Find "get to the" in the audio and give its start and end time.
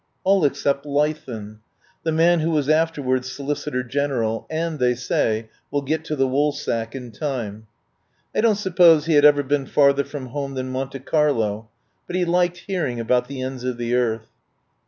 5.83-6.27